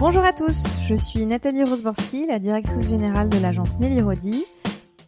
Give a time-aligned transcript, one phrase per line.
[0.00, 4.46] Bonjour à tous, je suis Nathalie Rosborski, la directrice générale de l'agence Nelly Rodi,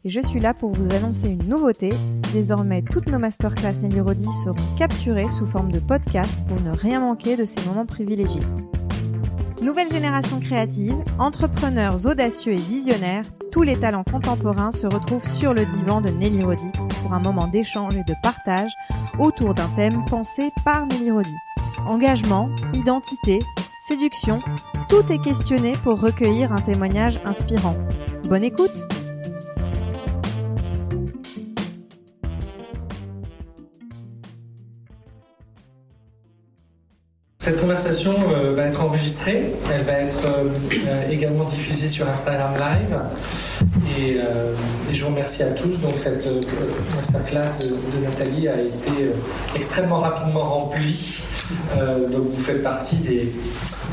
[0.05, 1.89] et je suis là pour vous annoncer une nouveauté.
[2.35, 7.01] Désormais, toutes nos masterclass Nelly Rodi seront capturées sous forme de podcast pour ne rien
[7.01, 8.43] manquer de ces moments privilégiés.
[9.63, 15.65] Nouvelle génération créative, entrepreneurs audacieux et visionnaires, tous les talents contemporains se retrouvent sur le
[15.65, 16.71] divan de Nelly Rodi
[17.01, 18.73] pour un moment d'échange et de partage
[19.19, 21.35] autour d'un thème pensé par Nelly Rodi.
[21.89, 23.39] Engagement, identité,
[23.83, 24.39] séduction,
[24.89, 27.75] tout est questionné pour recueillir un témoignage inspirant.
[28.29, 28.71] Bonne écoute
[37.41, 40.45] Cette conversation euh, va être enregistrée, elle va être euh,
[40.87, 43.01] euh, également diffusée sur Instagram Live.
[43.99, 44.19] Et,
[44.93, 45.81] je vous remercie à tous.
[45.81, 46.29] Donc cette
[46.95, 49.11] masterclass de, de Nathalie a été
[49.57, 51.23] extrêmement rapidement remplie.
[52.11, 53.33] Donc vous faites partie des,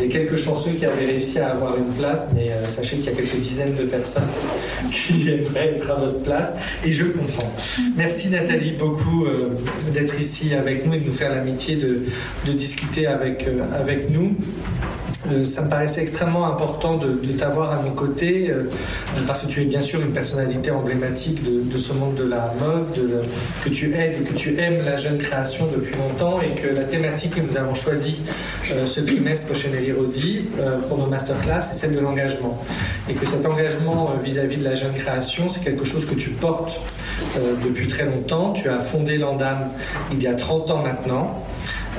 [0.07, 3.11] quelques chanceux qui avaient réussi à avoir une place, mais euh, sachez qu'il y a
[3.11, 4.27] quelques dizaines de personnes
[4.91, 7.51] qui aimeraient être à votre place, et je comprends.
[7.97, 9.49] Merci Nathalie beaucoup euh,
[9.93, 12.05] d'être ici avec nous et de nous faire l'amitié de,
[12.53, 13.15] discuter euh,
[13.73, 14.31] avec nous.
[15.31, 18.63] Euh, ça me paraissait extrêmement important de, t'avoir à nos côtés, euh,
[19.27, 23.09] parce que tu es bien sûr une personnalité emblématique de, ce monde de la mode,
[23.63, 27.35] que tu aides que tu aimes la jeune création depuis longtemps, et que la thématique
[27.35, 28.21] que nous avons choisie
[28.71, 30.45] euh, ce trimestre chez Nelly Rodi
[30.87, 32.61] pour nos masterclass, c'est celle de l'engagement.
[33.09, 36.79] Et que cet engagement vis-à-vis de la jeune création, c'est quelque chose que tu portes
[37.63, 38.51] depuis très longtemps.
[38.53, 39.69] Tu as fondé l'Andam
[40.11, 41.43] il y a 30 ans maintenant.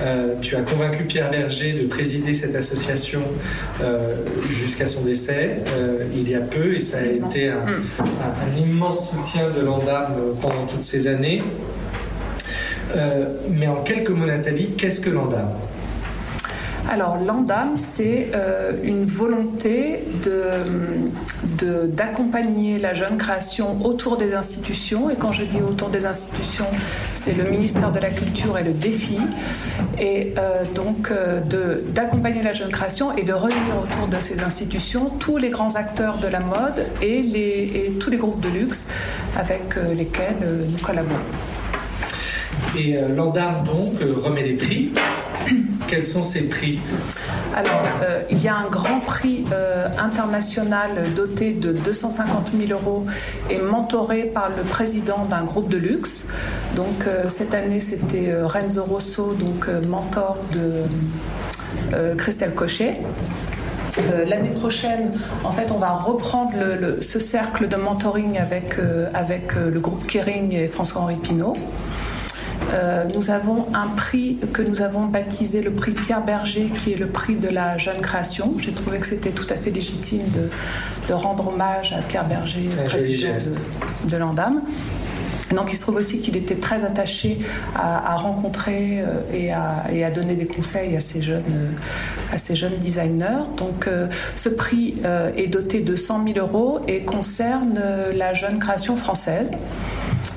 [0.03, 3.23] Euh, tu as convaincu Pierre Berger de présider cette association
[3.83, 4.17] euh,
[4.49, 7.67] jusqu'à son décès euh, il y a peu et ça a été un,
[8.59, 11.43] immense soutien de l'ANDAM pendant toutes ces années.
[13.51, 15.51] mais en quelques mots, Nathalie, qu'est-ce que l'ANDAM
[16.89, 20.05] alors l'ANDAM, c'est euh, une volonté
[21.89, 25.11] d'accompagner la jeune création autour des institutions.
[25.11, 26.67] Et quand je dis autour des institutions,
[27.15, 29.19] c'est le ministère de la Culture et le défi.
[30.01, 31.41] Et euh, donc euh,
[31.95, 36.19] d'accompagner la jeune création et de réunir autour de ces institutions tous les grands acteurs
[36.19, 38.87] de la mode et, tous les groupes de luxe
[39.37, 40.37] avec lesquels
[40.69, 41.17] nous collaborons.
[42.79, 44.93] Et l'ANDAM, donc, remet des prix
[45.91, 46.79] quels sont ces prix
[47.55, 53.07] alors, euh, il y a un grand prix euh, international doté de 250 000 euros
[53.51, 56.25] et mentoré par le président d'un groupe de luxe.
[56.77, 60.85] Donc, euh, cette année, c'était Renzo Rosso, donc mentor de
[62.17, 63.01] Christelle Cochet.
[64.29, 65.11] L'année prochaine,
[65.43, 66.53] en fait, on va reprendre
[67.01, 68.77] ce cercle de mentoring avec,
[69.13, 71.57] avec le groupe Kering et François-Henri Pinault.
[72.73, 76.97] Euh, nous avons un prix que nous avons baptisé le prix Pierre Berger, qui est
[76.97, 78.55] le prix de la jeune création.
[78.59, 80.49] J'ai trouvé que c'était tout à fait légitime de,
[81.13, 84.63] rendre hommage à Pierre Berger, président de, de l'Andam.
[85.53, 87.39] Donc il se trouve aussi qu'il était très attaché
[87.75, 92.77] à, rencontrer euh, et à, donner des conseils à ces jeunes, euh, à ces jeunes
[92.77, 93.43] designers.
[93.57, 93.89] Donc
[94.37, 94.95] ce prix
[95.37, 97.83] est doté de 100 000 euros et concerne
[98.15, 99.51] la jeune création française.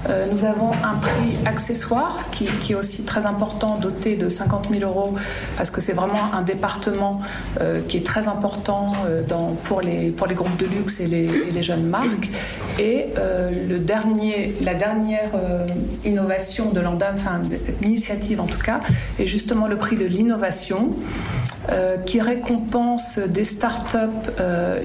[0.10, 4.90] Euh, nous avons un prix accessoire qui, est aussi très important, doté de 50 000
[4.90, 5.16] euros,
[5.56, 7.22] parce que c'est vraiment un département
[7.62, 9.22] euh, qui est très important euh,
[9.64, 12.30] pour, les, groupes de luxe et les, jeunes marques.
[12.80, 15.32] Et le dernier, la dernière
[16.04, 17.40] innovation de l'ANDAM, enfin
[17.82, 18.82] l'initiative en tout cas,
[19.20, 20.90] est justement le prix de l'innovation,
[22.06, 24.32] qui récompense des startups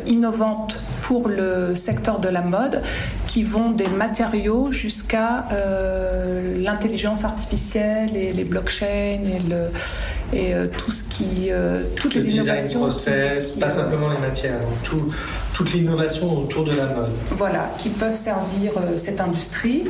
[0.06, 2.82] innovantes pour le secteur de la mode,
[3.38, 9.70] qui vont des matériaux jusqu'à euh, l'intelligence artificielle et les blockchains et, le,
[10.36, 12.80] et euh, tout ce qui, euh, toutes les innovations.
[12.80, 15.14] process, pas simplement les matières, tout,
[15.58, 17.10] toute l'innovation autour de la mode.
[17.32, 19.82] Voilà, qui peuvent servir cette industrie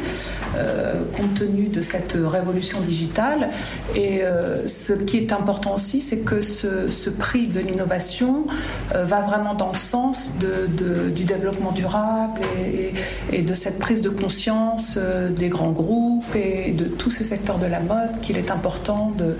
[1.12, 3.50] compte tenu de cette révolution digitale.
[3.94, 4.22] Et
[4.66, 8.46] ce qui est important aussi, c'est que ce, prix de l'innovation
[8.94, 12.94] va vraiment dans le sens du développement durable et,
[13.31, 17.66] et, de cette prise de conscience des grands groupes et de tous ces secteurs de
[17.66, 19.37] la mode qu'il est important de,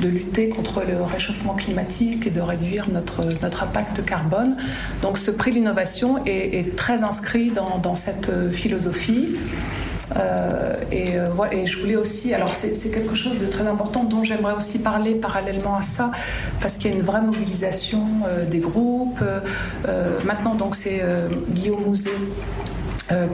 [0.00, 4.56] de lutter contre le réchauffement climatique et de réduire notre, notre impact carbone.
[5.00, 5.71] Donc ce prix de l'innovation
[6.26, 9.36] est, très inscrit dans, dans cette philosophie.
[10.16, 14.04] Euh, et, euh, voilà, et je voulais aussi, alors c'est quelque chose de très important
[14.04, 16.10] dont j'aimerais aussi parler parallèlement à ça,
[16.60, 19.24] parce qu'il y a une vraie mobilisation euh, des groupes.
[20.24, 21.02] maintenant, donc c'est
[21.50, 22.10] Guillaume Mouzet.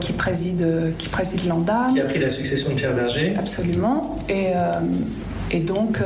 [0.01, 1.87] qui préside, qui préside l'ANDA.
[1.93, 3.33] Qui a pris la succession de Pierre Berger.
[3.37, 4.19] Absolument.
[4.27, 4.51] Et,
[5.51, 5.99] Et donc,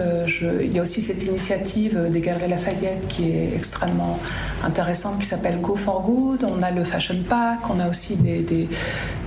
[0.61, 4.19] il y a aussi cette initiative des Galeries Lafayette qui est extrêmement
[4.63, 6.45] intéressante, qui s'appelle Go for Good.
[6.45, 8.69] On a le Fashion Pack, on a aussi des,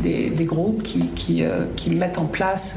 [0.00, 1.44] des, groupes qui, qui,
[1.76, 2.76] qui, mettent en place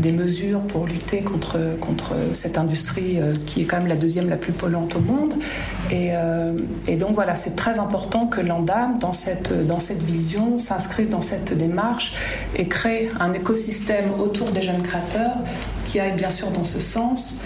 [0.00, 4.28] des mesures pour lutter contre, contre cette industrie euh, qui est quand même la deuxième
[4.28, 5.34] la plus polluante au monde.
[5.90, 10.58] Et, euh, et donc voilà, c'est très important que l'ANDAM, dans cette, dans cette vision,
[10.58, 12.14] s'inscrive dans cette démarche
[12.56, 15.36] et crée un écosystème autour des jeunes créateurs
[15.86, 17.36] qui aille bien sûr dans ce sens.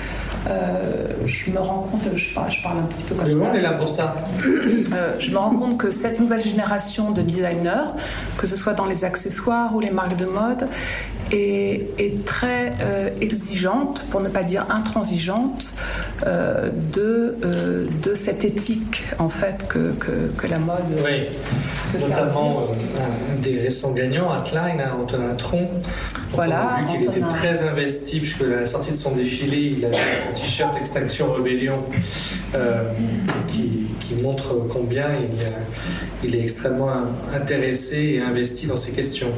[0.48, 3.38] Euh, je me rends compte, je parle, je parle, un petit peu comme Le ça.
[3.38, 4.14] monde est là pour ça.
[5.18, 7.94] je me rends compte que cette nouvelle génération de designers,
[8.36, 10.68] que ce soit dans les accessoires ou les marques de mode,
[11.32, 15.74] est, très euh, exigeante, pour ne pas dire intransigeante,
[16.26, 20.78] euh, de, euh, de cette éthique en fait que, que, la mode.
[21.04, 21.22] Oui,
[22.00, 25.68] notamment un des récents gagnants à Klein, hein, Antonin Tron.
[26.34, 26.78] Voilà.
[26.78, 29.84] On a vu qu'il était très investi, puisque à la sortie de son défilé, il
[29.84, 31.80] avait son t-shirt Extinction Rebellion
[33.48, 36.90] qui, qui, montre combien il, il est extrêmement
[37.34, 39.32] intéressé et investi dans ces questions.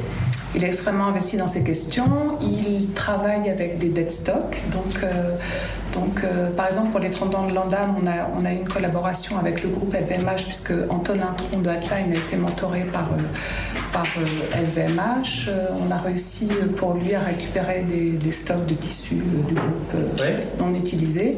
[0.55, 2.37] Il est extrêmement investi dans ces questions.
[2.41, 4.61] Il travaille avec des dead stocks.
[4.71, 5.35] Donc, euh,
[5.93, 8.67] donc euh, par exemple, pour les 30 ans de l'ANDAM, on a, on a une
[8.67, 13.76] collaboration avec le groupe LVMH, puisque Antonin Tron de Hotline a été mentoré par, euh,
[13.93, 14.05] par
[14.53, 15.49] LVMH.
[15.79, 19.93] on a réussi pour lui à récupérer des, des stocks de tissus du groupe
[20.59, 21.37] non utilisés.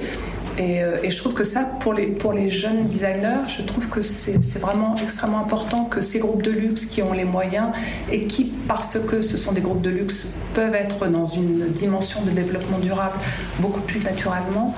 [0.59, 4.01] Euh, et, je trouve que ça, pour les, pour les jeunes designers, je trouve que
[4.01, 7.69] c'est vraiment extrêmement important que ces groupes de luxe qui ont les moyens
[8.11, 12.21] et qui, parce que ce sont des groupes de luxe, peuvent être dans une dimension
[12.23, 13.17] de développement durable
[13.59, 14.75] beaucoup plus naturellement,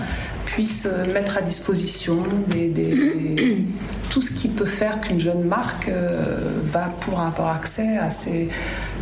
[0.53, 2.23] puissent mettre à disposition
[4.09, 8.49] tout ce qui peut faire qu'une jeune marque euh, va pouvoir avoir accès à ces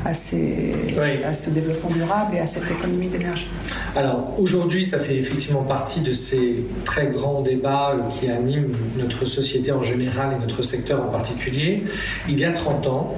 [0.06, 3.48] à, ce développement durable et à cette économie d'énergie.
[3.96, 9.72] Alors aujourd'hui, ça fait effectivement partie de ces très grands débats qui animent notre société
[9.72, 11.84] en général et notre secteur en particulier.
[12.30, 13.16] Il y a 30 ans,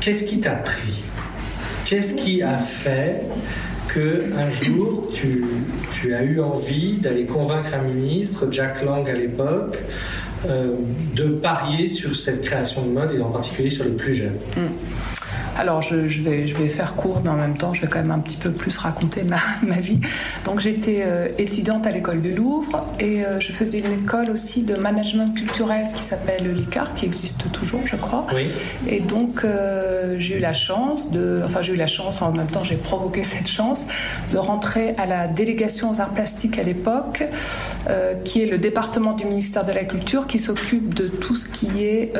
[0.00, 1.02] qu'est-ce qui t'a pris?
[1.86, 3.22] Qu'est-ce qui a fait
[3.94, 5.44] que un jour tu,
[6.14, 9.78] as eu envie d'aller convaincre un ministre, Jack Lang à l'époque,
[10.46, 10.76] euh,
[11.14, 15.19] de parier sur cette création de mode et en particulier sur les plus jeunes mm.
[15.60, 18.12] Alors, je, vais, je vais faire court, mais en même temps, je vais quand même
[18.12, 20.00] un petit peu plus raconter ma, ma vie.
[20.46, 24.62] Donc, j'étais euh, étudiante à l'école du Louvre et euh, je faisais une école aussi
[24.62, 28.26] de management culturel qui s'appelle l'ICAR, qui existe toujours, je crois.
[28.34, 28.46] Oui.
[28.88, 31.42] Et donc, euh, j'ai eu la chance de.
[31.44, 33.84] Enfin, j'ai eu la chance, en même temps, j'ai provoqué cette chance
[34.32, 37.22] de rentrer à la délégation aux arts plastiques à l'époque,
[38.24, 41.84] qui est le département du ministère de la Culture qui s'occupe de tout ce qui
[41.84, 42.16] est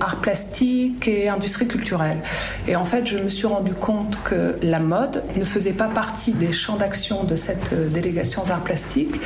[0.00, 2.18] arts plastiques et industrie culturelle.
[2.66, 6.32] Et en fait, je me suis rendu compte que la mode ne faisait pas partie
[6.32, 9.16] des champs d'action de cette euh, délégation aux arts plastiques,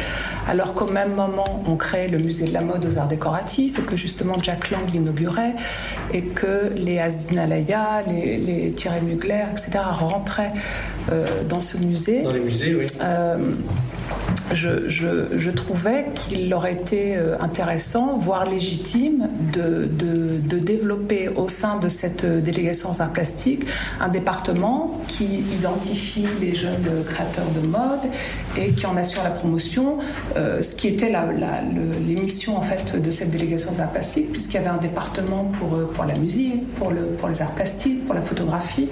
[0.49, 3.82] alors qu'au même moment, on créait le musée de la mode aux arts décoratifs et
[3.82, 5.54] que justement Jack Lang l'inaugurait
[6.12, 9.70] et que les Asdin Alaya, les, les Thierry Mugler, etc.
[9.93, 10.52] rentraient
[11.10, 12.22] euh, dans ce musée.
[12.22, 12.87] Dans les musées, oui.
[13.02, 13.37] Euh,
[14.52, 19.88] je, trouvais qu'il aurait été euh, intéressant, voire légitime, de,
[20.58, 23.64] développer au sein de cette délégation aux arts plastiques
[24.00, 28.10] un département qui identifie les jeunes créateurs de mode
[28.56, 29.98] et qui en assure la promotion,
[30.36, 31.12] euh, ce qui était
[32.06, 35.74] les missions en fait de cette délégation arts plastiques, puisqu'il y avait un département pour,
[35.74, 38.88] euh, pour la musique, pour, le, pour les arts plastiques, pour la photographie.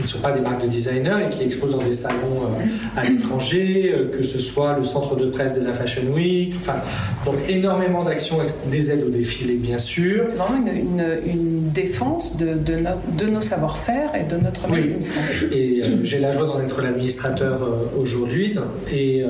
[0.00, 2.48] qui ne sont pas des marques de designers et qui exposent dans des salons
[2.96, 6.54] à l'étranger, que ce soit le centre de presse de la Fashion Week.
[6.56, 6.76] Enfin,
[7.24, 8.38] donc énormément d'actions,
[8.70, 10.24] des aides au défilé bien sûr.
[10.26, 12.78] C'est vraiment une, une, défense de, de,
[13.16, 14.96] de nos savoir-faire et de notre oui.
[15.52, 17.60] Et j'ai la joie d'en être l'administrateur
[17.96, 18.56] aujourd'hui.
[18.92, 19.24] Et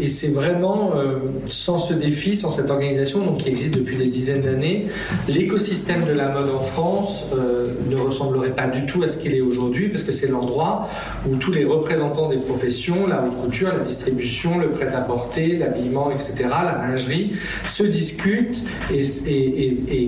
[0.00, 4.06] et c'est vraiment, euh, sans ce défi, sans cette organisation donc, qui existe depuis des
[4.06, 4.86] dizaines d'années,
[5.28, 9.34] l'écosystème de la mode en France euh, ne ressemblerait pas du tout à ce qu'il
[9.34, 10.88] est aujourd'hui, parce que c'est l'endroit
[11.28, 16.34] où tous les représentants des professions, la haute couture, la distribution, le prêt-à-porter, l'habillement, etc.,
[16.48, 17.32] la lingerie,
[17.70, 19.02] se discutent et,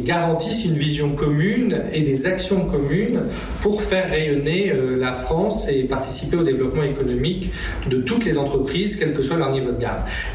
[0.05, 3.23] garantissent une vision commune et des actions communes
[3.63, 7.51] pour faire rayonner euh, la France et participer au développement économique
[7.89, 9.74] de toutes les entreprises, quel que soit leur niveau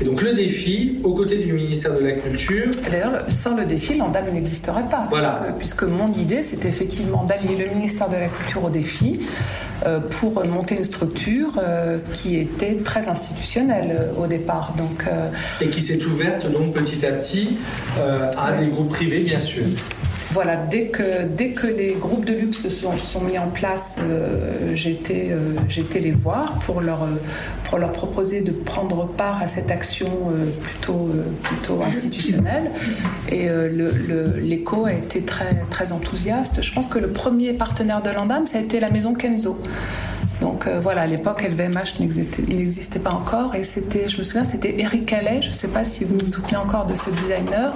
[0.02, 2.68] et donc le défi, aux côtés du ministère de la Culture.
[2.90, 5.08] D'ailleurs, sans le défi, l'ANDAM n'existerait pas.
[5.10, 5.48] Voilà.
[5.58, 9.22] Puisque, mon idée, c'était effectivement d'allier le ministère de la Culture au défi
[9.86, 14.74] euh, pour monter une structure euh, qui était très institutionnelle euh, au départ.
[14.78, 15.06] Donc,
[15.62, 17.58] Et qui s'est ouverte donc petit à petit
[17.98, 19.64] à des groupes privés, bien sûr
[20.32, 24.76] voilà, dès que, dès que les groupes de luxe se sont, mis en place, euh,
[24.76, 25.56] j'étais euh,
[25.96, 27.16] les voir pour leur, euh,
[27.64, 30.10] pour leur proposer de prendre part à cette action
[30.62, 31.10] plutôt,
[31.42, 32.72] plutôt institutionnelle.
[33.32, 33.48] Et
[34.42, 36.62] l'écho a été très, très enthousiaste.
[36.62, 39.60] Je pense que le premier partenaire de l'Andam, ça a été la maison Kenzo.
[40.42, 43.56] Donc euh, voilà, à l'époque, LVMH n'existait pas encore.
[43.56, 45.42] Et c'était, je me souviens, c'était Eric Calais.
[45.42, 47.74] Je ne sais pas si vous vous souvenez encore de ce designer.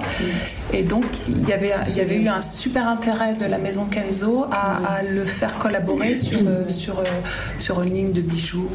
[0.72, 5.24] Et donc, il y avait, eu un super intérêt de la maison Kenzo à, le
[5.24, 7.04] faire collaborer sur, euh, euh,
[7.58, 8.70] sur une ligne de bijoux.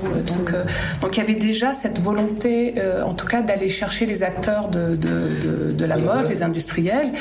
[1.02, 5.86] Donc, il y avait déjà cette volonté, en tout cas, d'aller chercher les acteurs de,
[5.86, 7.12] la mode, les industriels,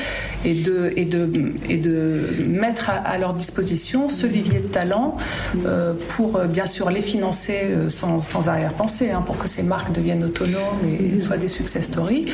[0.45, 5.17] et de, et de, et de mettre à, leur disposition ce vivier de talent
[6.09, 10.25] pour bien sûr les financer euh, sans, sans arrière-pensée, hein, pour que ces marques deviennent
[10.25, 11.21] autonomes et mm-hmm.
[11.21, 12.27] soient des success stories,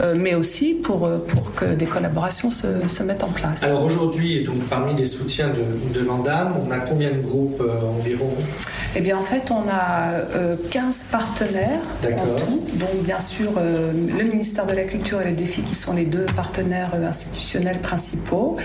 [0.00, 3.62] euh, mais aussi pour, euh, pour que des collaborations se, se mettent en place.
[3.62, 7.62] Alors aujourd'hui, donc parmi les soutiens de, de l'ANDAM, on a combien de groupes
[7.98, 8.30] environ?
[8.94, 10.20] Eh bien, en fait, on a
[10.70, 12.62] 15 partenaires en tout.
[12.74, 16.26] Donc, bien sûr, le ministère de la Culture et le Défi, qui sont les deux
[16.36, 18.58] partenaires institutionnels principaux.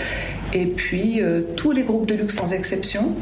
[0.54, 1.22] Et puis,
[1.56, 3.14] tous les groupes de luxe sans exception.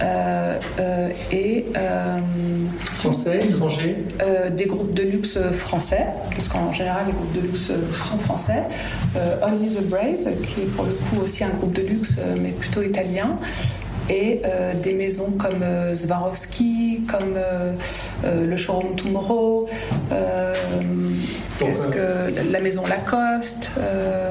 [0.00, 2.18] Euh, euh, et euh,
[2.92, 3.96] français, étrangers
[4.50, 8.62] Des groupes de luxe français, parce qu'en général les groupes de luxe sont français.
[9.42, 12.82] Only the Brave, qui est pour le coup aussi un groupe de luxe, mais plutôt
[12.82, 13.36] italien
[14.10, 14.42] et
[14.82, 15.64] des maisons comme
[15.94, 17.38] Swarovski, comme
[18.24, 19.68] le showroom Tomorrow,
[21.58, 23.70] qu'est-ce que la maison Lacoste.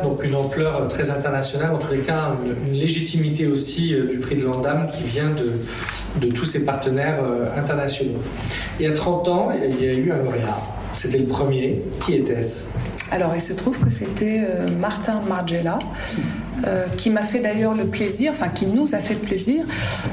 [0.03, 2.34] Donc une ampleur très internationale, en tous les cas
[2.65, 7.19] une, légitimité aussi du prix de l'Andam qui vient de, de tous ces partenaires
[7.57, 8.22] internationaux.
[8.79, 10.57] Il y a 30 ans, il y a eu un lauréat.
[10.93, 11.84] C'était le premier.
[12.01, 12.65] Qui était-ce?
[13.12, 14.41] Alors, il se trouve que c'était
[14.79, 15.79] Martin Margella,
[16.65, 19.65] euh, qui m'a fait d'ailleurs le plaisir, enfin qui nous a fait le plaisir,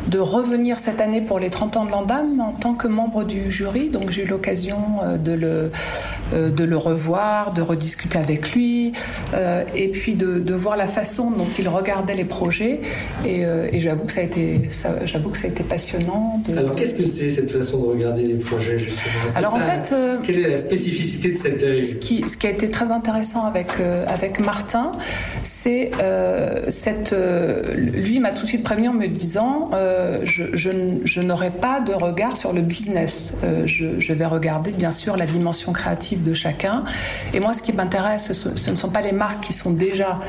[0.09, 3.51] de revenir cette année pour les 30 ans de l'Andam en tant que membre du
[3.51, 3.89] jury.
[3.89, 5.73] Donc j'ai eu l'occasion euh, de, le,
[6.35, 8.93] euh, de le revoir, de rediscuter avec lui,
[9.75, 12.81] et puis de, voir la façon dont il regardait les projets.
[13.27, 13.45] Et,
[13.81, 14.61] j'avoue que ça a été,
[15.05, 16.41] j'avoue que ça a été passionnant.
[16.57, 19.15] Alors qu'est-ce que c'est cette façon de regarder les projets justement?
[19.35, 21.85] Alors en fait, quelle est la spécificité de cette œil?
[21.85, 23.73] ce qui, ce qui a été très intéressant avec
[24.07, 24.93] avec Martin,
[25.43, 26.34] c'est euh,
[26.69, 31.81] cette, euh, lui m'a tout de suite prévenu en me disant euh, je, n'aurai pas
[31.81, 33.33] de regard sur le business.
[33.67, 36.85] Je, vais regarder bien sûr la dimension créative de chacun.
[37.33, 40.21] Et moi, ce qui m'intéresse, ce, ne sont pas les marques qui sont déjà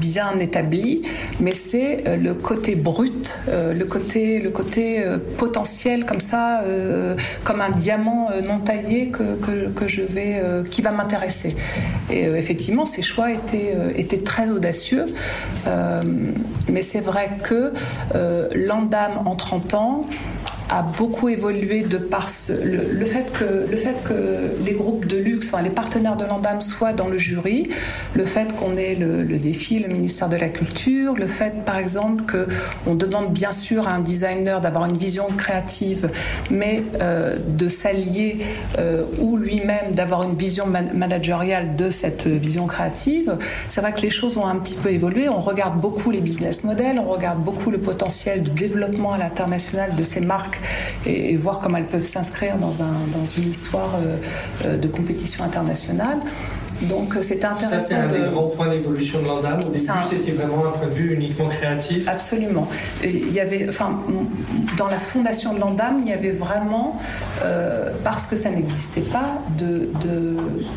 [0.00, 1.02] bien établies,
[1.40, 5.04] mais c'est le côté brut, le côté,
[5.38, 6.62] potentiel comme ça,
[7.44, 11.56] comme un diamant non taillé que, je vais, qui va m'intéresser.
[12.10, 14.93] Et effectivement, ces choix étaient très audacieux
[15.66, 16.02] euh,
[16.68, 17.72] mais c'est vrai que
[18.14, 20.06] euh, l'Andam en 30 ans
[20.74, 25.52] a beaucoup évolué de par le, fait que, le fait que les groupes de luxe,
[25.52, 27.68] enfin, les partenaires de l'Andam soient dans le jury,
[28.14, 32.24] le fait qu'on ait le, défi, le ministère de la Culture, le fait par exemple
[32.24, 36.10] qu'on demande bien sûr à un designer d'avoir une vision créative,
[36.50, 38.38] mais euh, de s'allier
[38.78, 43.36] euh, ou lui-même d'avoir une vision managériale de cette vision créative,
[43.68, 45.28] c'est vrai que les choses ont un petit peu évolué.
[45.28, 49.94] On regarde beaucoup les business models, on regarde beaucoup le potentiel de développement à l'international
[49.94, 50.60] de ces marques
[51.06, 54.16] et, voir comment elles peuvent s'inscrire dans, un, dans, une histoire euh,
[54.64, 56.20] euh, de compétition internationale.
[56.82, 57.78] Donc c'était intéressant.
[57.78, 59.58] Ça, c'est un des grands points d'évolution de l'Andam.
[59.66, 62.06] Au début, c'était vraiment un point de vue uniquement créatif.
[62.08, 62.68] Absolument.
[63.02, 64.00] il y avait, enfin,
[64.76, 67.00] dans la fondation de l'Andam, il y avait vraiment,
[68.02, 70.36] parce que ça n'existait pas, de, de,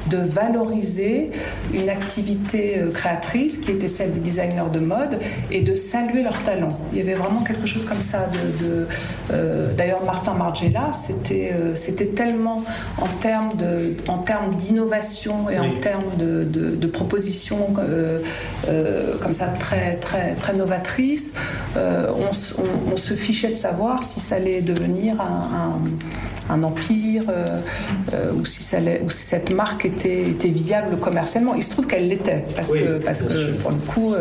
[0.10, 1.32] de, valoriser
[1.74, 5.20] une activité créatrice qui était celle des designers de mode
[5.52, 6.74] et de saluer leur talent.
[6.92, 8.28] Il y avait vraiment quelque chose comme ça.
[8.62, 8.88] De,
[9.32, 12.64] euh, D'ailleurs, Martin Margiela, c'était euh, c'était tellement
[13.00, 15.87] en termes de en termes d'innovation et en termes
[16.18, 18.20] de, de, propositions euh,
[19.22, 21.34] comme ça très très très novatrices,
[21.76, 25.80] on, on, se fichait de savoir si ça allait devenir un
[26.50, 27.46] un empire euh,
[28.14, 31.56] euh, ou, si ça ou si cette marque était, était viable commercialement.
[31.56, 34.16] Il se trouve qu'elle l'était parce, que, parce que pour le coup,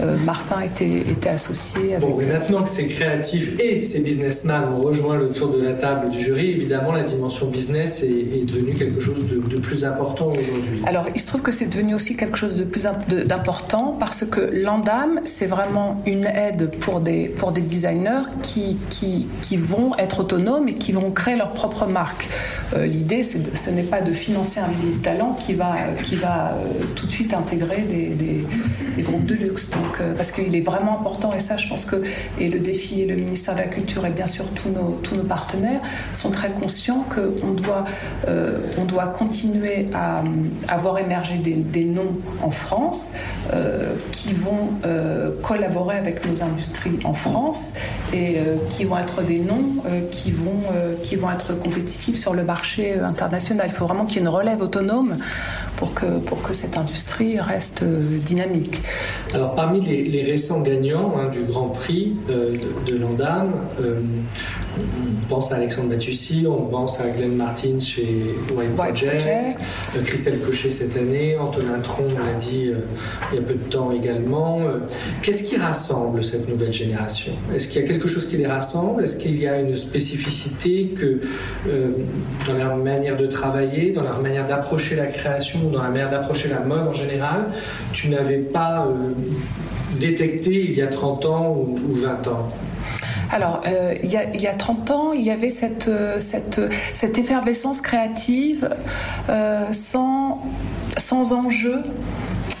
[0.00, 2.08] euh, Martin était, était associé avec.
[2.08, 5.72] Bon, mais maintenant que ces créatifs et ces businessmen ont rejoint le tour de la
[5.72, 10.28] table du jury, évidemment, la dimension business est, devenue quelque chose de, de plus important
[10.28, 10.82] aujourd'hui.
[10.86, 12.86] Alors, il se trouve que c'est devenu aussi quelque chose de plus
[13.26, 19.28] d'important parce que l'Andam, c'est vraiment une aide pour des, pour des designers qui, qui,
[19.42, 22.28] qui vont être autonomes et qui vont créer leur propre marque.
[22.74, 27.06] Euh, l'idée, ce n'est pas de financer un talent qui va, qui va euh, tout
[27.06, 28.44] de suite intégrer des, des,
[29.00, 29.70] groupes de luxe.
[29.70, 32.02] Donc, euh, parce qu'il est vraiment important, et ça, je pense que
[32.38, 35.80] et le défi et le ministère de la Culture et bien sûr tous nos, partenaires
[36.12, 37.84] sont très conscients qu'on doit,
[38.76, 40.22] on doit continuer à,
[40.68, 43.12] avoir émergé des, noms en France
[44.10, 44.70] qui vont
[45.42, 47.74] collaborer avec nos industries en France
[48.12, 48.38] et
[48.70, 50.62] qui vont être des noms qui, vont,
[51.04, 53.66] qui vont être compétitif sur le marché international.
[53.68, 55.16] Il faut vraiment qu'il y ait une relève autonome
[55.82, 58.82] pour que, pour que cette industrie reste euh, dynamique.
[59.34, 64.00] Alors parmi les, récents gagnants hein, du Grand Prix euh, de, de l'Andam, euh,
[64.78, 70.40] on pense à Alexandre Matussi, on pense à Glenn Martin chez White Project, euh, Christelle
[70.40, 72.80] Cochet cette année, Antonin Tron l'a dit euh,
[73.32, 74.60] il y a peu de temps également.
[74.60, 74.78] Euh,
[75.20, 77.32] qu'est-ce qui rassemble cette nouvelle génération?
[77.54, 79.02] Est-ce qu'il y a quelque chose qui les rassemble?
[79.02, 81.20] Est-ce qu'il y a une spécificité que
[82.46, 86.48] dans leur manière de travailler, dans leur manière d'approcher la création, dans la manière d'approcher
[86.48, 87.48] la mode en général,
[87.92, 88.88] tu n'avais pas
[89.98, 92.48] détecté il y a 30 ans ou 20 ans?
[93.32, 96.20] Alors, euh, il, y a, il, y a, 30 ans, il y avait cette, euh,
[97.00, 98.68] effervescence créative
[99.30, 100.42] euh, sans
[101.32, 101.82] enjeu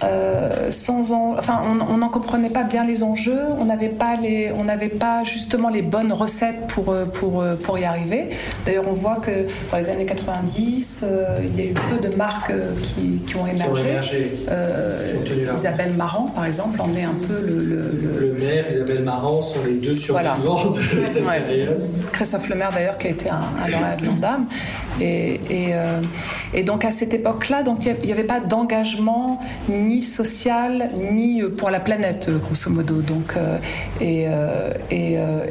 [0.04, 1.60] euh, sans enfin,
[1.90, 5.68] on n'en comprenait pas bien les enjeux, on n'avait pas, les, on n'avait pas justement
[5.68, 8.30] les bonnes recettes pour, euh, pour, euh, pour y arriver.
[8.64, 11.04] D'ailleurs, on voit que dans les années 90,
[11.44, 14.30] il y a eu peu de marques qui, qui ont émergé.
[15.54, 17.62] Isabelle Marant, par exemple, en est un peu le.
[17.62, 18.32] Le, le...
[18.32, 20.36] maire, Isabelle Marant sont les deux sur voilà.
[20.36, 21.80] de cette période.
[22.12, 24.46] Christophe Lemaire, d'ailleurs, qui a été un, un lauréat de l'Andam.
[25.00, 25.40] Et,
[26.54, 31.80] et, donc, à cette époque-là, il n'y avait pas d'engagement ni social, ni pour la
[31.80, 33.00] planète, grosso modo.
[33.00, 33.58] Donc, euh,
[34.00, 35.46] et, euh, euh,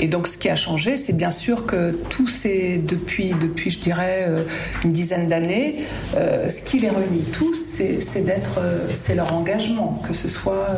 [0.00, 3.78] et donc, ce qui a changé, c'est bien sûr que tout c'est depuis, depuis, je
[3.78, 4.38] dirais, euh,
[4.84, 5.84] une dizaine d'années,
[6.16, 10.68] euh, ce qui les réunit tous, c'est d'être, euh, c'est leur engagement, que ce soit,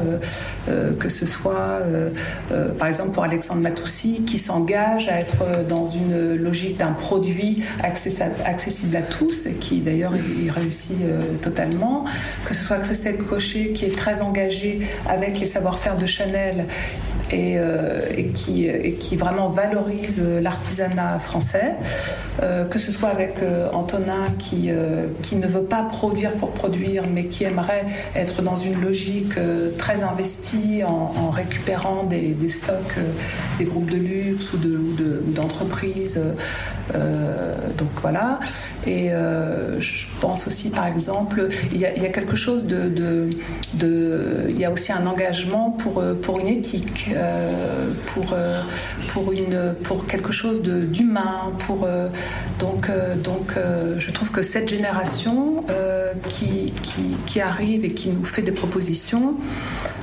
[0.99, 1.81] que ce soit,
[2.79, 8.97] par exemple, pour Alexandre Matoussi, qui s'engage à être dans une logique d'un produit accessible
[8.97, 10.97] à tous, et qui d'ailleurs il réussit
[11.43, 12.05] totalement,
[12.45, 16.67] que ce soit Christelle Cochet, qui est très engagée avec les savoir-faire de Chanel
[17.33, 17.57] et,
[18.17, 21.73] et qui, vraiment valorise euh, l'artisanat français,
[22.43, 24.71] euh, que ce soit avec euh, Antonin qui,
[25.23, 29.35] qui ne veut pas produire pour produire, mais qui aimerait être dans une logique
[29.79, 32.97] très investie en, récupérant des, stocks
[33.59, 34.59] des groupes de luxe ou
[35.33, 36.15] d'entreprises.
[36.15, 36.35] De,
[36.93, 38.41] donc voilà.
[38.87, 39.11] Et
[39.81, 43.29] je pense aussi, par exemple, il y a, quelque chose de,
[44.49, 47.11] Il y a aussi un engagement pour, pour une éthique,
[48.07, 48.35] pour,
[49.09, 51.53] pour, une, pour quelque chose d'humain.
[51.67, 52.09] Pour, euh,
[52.59, 55.65] donc euh, donc euh, je trouve que cette génération
[56.29, 56.73] qui,
[57.27, 59.35] qui, arrive et qui nous fait des propositions,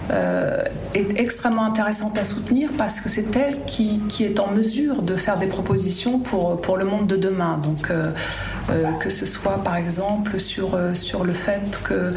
[0.09, 5.15] euh, est extrêmement intéressante à soutenir parce que c'est elle qui, est en mesure de
[5.15, 7.61] faire des propositions pour, le monde de demain.
[7.89, 8.11] Euh,
[8.99, 12.13] que ce soit par exemple sur, sur le fait que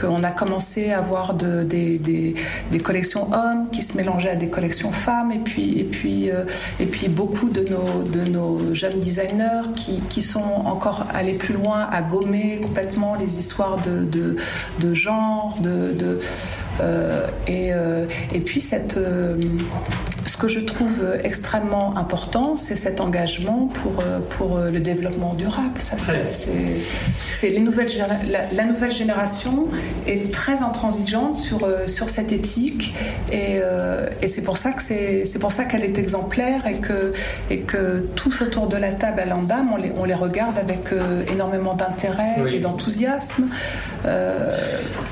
[0.00, 4.48] qu'on a commencé à avoir de, des, des, collections hommes qui se mélangeaient à des
[4.48, 6.30] collections femmes, et puis, et puis,
[6.80, 11.54] et puis beaucoup de nos, de nos jeunes designers qui, qui sont encore allés plus
[11.54, 16.20] loin à gommer complètement les histoires de, de, genre, de, de
[16.80, 19.36] euh, et, euh, et, puis cette, euh,
[20.26, 25.80] ce que je trouve extrêmement important, c'est cet engagement pour, pour le développement durable.
[25.80, 27.88] Ça, c'est, les nouvelles,
[28.52, 29.66] la, nouvelle génération
[30.06, 32.94] est très intransigeante sur, sur cette éthique
[33.32, 33.60] et,
[34.22, 37.12] et c'est pour ça que c'est, c'est pour ça qu'elle est exemplaire et que,
[37.50, 40.90] et que tous autour de la table à l'ANDAM, on les, on les regarde avec
[41.30, 43.46] énormément d'intérêt et d'enthousiasme.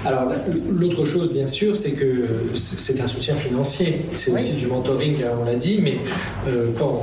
[0.05, 0.33] Alors,
[0.71, 4.03] l'autre chose, bien sûr, c'est que c'est un soutien financier.
[4.15, 5.02] C'est aussi du mentoring,
[5.41, 5.99] on l'a dit, mais
[6.49, 7.03] euh, quand,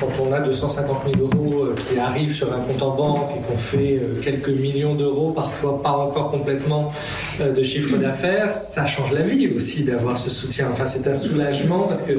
[0.00, 3.40] quand, on a 250 000 euros euh, qui arrivent sur un compte en banque et
[3.46, 6.92] qu'on fait euh, quelques millions d'euros, parfois pas encore complètement
[7.40, 10.68] de chiffre d'affaires, ça change la vie aussi d'avoir ce soutien.
[10.70, 12.12] Enfin, c'est un soulagement parce que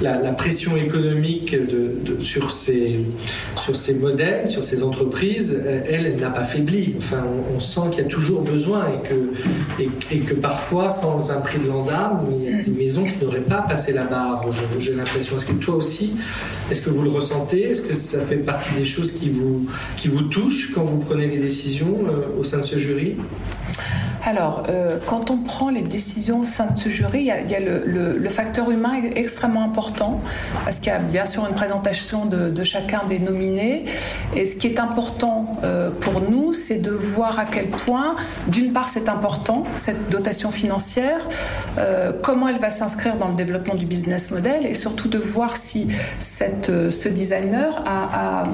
[0.00, 1.56] la, pression économique
[2.20, 3.00] sur, ces,
[3.56, 6.94] sur ces modèles, sur ces entreprises, elle, elle n'a pas faibli.
[6.98, 11.40] Enfin, on, sent qu'il y a toujours besoin et que, et, que parfois, sans un
[11.40, 14.44] prix de l'andam, il y a des maisons qui n'auraient pas passé la barre.
[14.80, 15.36] J'ai l'impression.
[15.36, 16.14] Est-ce que toi aussi,
[16.70, 20.22] est-ce que vous le Est-ce que ça fait partie des choses qui vous, qui vous
[20.22, 23.16] touchent quand vous prenez des décisions euh, au sein de ce jury?
[24.24, 27.60] Alors, euh, quand on prend les décisions au sein de ce jury, il y a,
[27.60, 30.20] le, facteur humain extrêmement important,
[30.64, 33.86] parce qu'il y a bien sûr une présentation de, chacun des nominés.
[34.36, 38.14] Et ce qui est important euh, pour nous, c'est de voir à quel point,
[38.46, 41.20] d'une part, c'est important, cette dotation financière,
[41.78, 45.56] euh, comment elle va s'inscrire dans le développement du business model, et surtout de voir
[45.56, 45.88] si
[46.20, 48.44] ce designer a,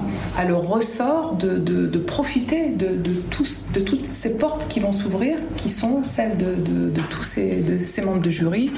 [0.47, 7.01] le ressort de, profiter de toutes ces portes qui vont s'ouvrir qui sont celles de,
[7.11, 8.71] tous ces, membres de jury,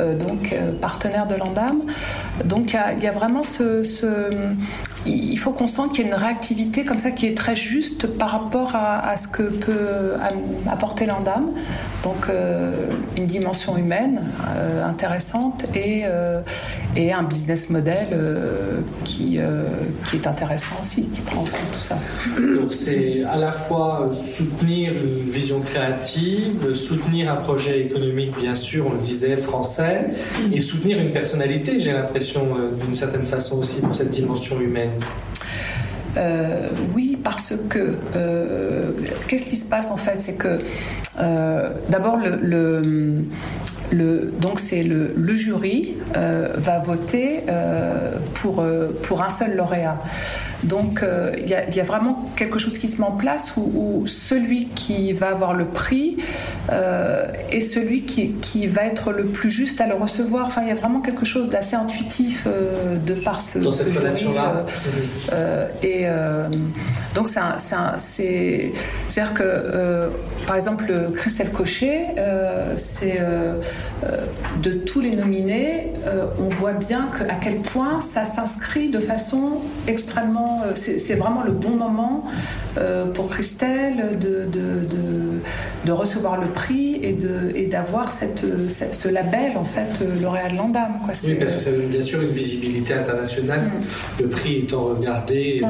[0.00, 1.82] euh, donc euh, partenaires de l'ANDAM.
[2.44, 3.82] Donc il y, a vraiment ce,
[5.06, 8.06] il faut qu'on sente qu'il y a une réactivité comme ça qui est très juste
[8.06, 10.14] par rapport à, ce que peut
[10.70, 11.52] apporter l'ANDAM.
[12.02, 14.22] Donc euh, une dimension humaine
[14.84, 16.04] intéressante et,
[16.96, 18.08] et un business model
[19.04, 19.38] qui,
[20.08, 21.98] qui est intéressant aussi, qui prend en compte tout ça.
[22.38, 28.86] Donc c'est à la fois soutenir une vision créative, soutenir un projet économique, bien sûr,
[28.86, 30.10] on le disait, français,
[30.52, 34.90] et soutenir une personnalité, j'ai l'impression, euh, d'une certaine façon aussi, pour cette dimension humaine.
[36.16, 38.92] Euh, oui, parce que euh,
[39.28, 40.20] qu'est-ce qui se passe en fait?
[40.20, 40.60] C'est que
[41.90, 43.24] d'abord le,
[43.90, 47.40] le, donc c'est le, le, jury va voter
[48.34, 48.64] pour,
[49.02, 49.98] pour un seul lauréat.
[50.66, 54.66] Donc euh, il y, a vraiment quelque chose qui se met en place où, celui
[54.68, 56.16] qui va avoir le prix
[56.70, 60.46] euh, est celui qui, va être le plus juste à le recevoir.
[60.46, 63.94] Enfin, il y a vraiment quelque chose d'assez intuitif euh, de par ce, Dans cette
[63.96, 64.64] relation-là.
[65.82, 66.06] et
[67.14, 67.40] donc c'est
[69.08, 70.10] c'est-à-dire que
[70.46, 72.14] par exemple Christelle Cochet,
[72.76, 73.20] c'est
[74.62, 75.92] de tous les nominés,
[76.38, 81.52] on voit bien à quel point ça s'inscrit de façon extrêmement euh, c'est vraiment le
[81.52, 82.24] bon moment
[82.78, 84.46] euh, pour Christelle de,
[85.84, 90.94] de, recevoir le prix et d'avoir cette, ce label, en fait, euh, L'Oréal Landam.
[91.24, 94.22] Oui, parce que ça donne bien sûr une visibilité internationale, mm.
[94.22, 95.62] le prix étant regardé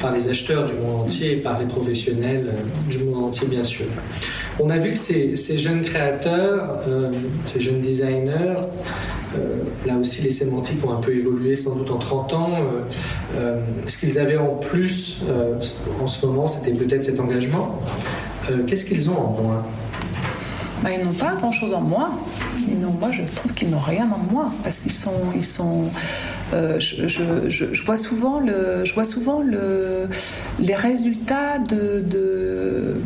[0.00, 2.52] par les acheteurs du monde entier et par les professionnels
[2.88, 3.86] du monde entier, bien sûr.
[4.58, 6.80] On a vu que ces, ces jeunes créateurs,
[7.46, 8.56] ces jeunes designers,
[9.86, 12.50] là aussi, les sémantiques ont un peu évolué sans doute en 30 ans.
[12.58, 12.82] Euh,
[13.36, 15.18] euh, ce qu'ils avaient en plus
[16.00, 17.80] en ce moment, c'était peut-être cet engagement.
[18.66, 19.62] Qu'est-ce qu'ils ont en moins?
[20.82, 22.10] Bah, Ils n'ont pas grand-chose en moins.
[22.98, 25.90] moi, je trouve qu'ils n'ont rien en moins parce qu'ils sont, ils sont.
[26.52, 28.42] je, vois souvent
[30.58, 32.96] les résultats de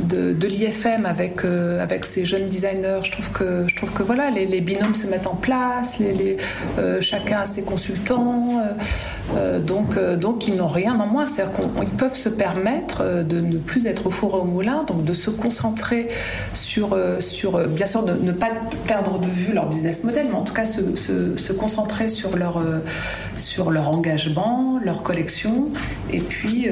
[0.00, 3.00] de, l'IFM avec, euh, avec ces jeunes designers.
[3.02, 5.98] Je trouve que, je trouve que voilà, les, binômes se mettent en place,
[6.78, 8.62] euh, chacun a ses consultants,
[9.36, 11.26] euh, donc, donc ils n'ont rien en moins.
[11.26, 15.04] C'est-à-dire qu'ils peuvent se permettre de ne plus être au four et au moulin, donc
[15.04, 16.08] de se concentrer
[16.52, 18.50] sur, sur bien sûr, de ne pas
[18.86, 22.62] perdre de vue leur business model, mais en tout cas se, se, concentrer sur leur,
[23.36, 25.66] sur leur engagement, leur collection,
[26.12, 26.68] et puis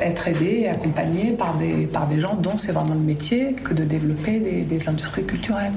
[0.00, 3.74] être aidé et accompagné par des, par des gens dont c'est vraiment le métier que
[3.74, 5.72] de développer des, industries culturelles.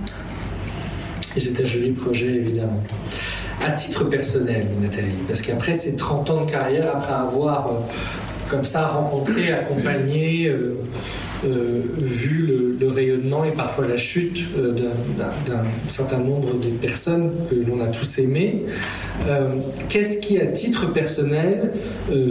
[1.35, 2.81] Et c'est un joli projet, évidemment.
[3.61, 7.71] À titre personnel, Nathalie, parce qu'après ces 30 ans de carrière, après avoir euh,
[8.49, 10.77] comme ça rencontré, accompagné, euh,
[11.43, 17.87] vu le, rayonnement et parfois la chute d'un certain nombre de personnes que l'on a
[17.87, 18.65] tous aimées.
[19.89, 21.71] Qu'est-ce qui, à titre personnel,